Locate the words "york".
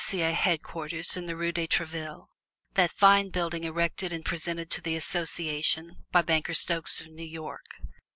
7.23-7.67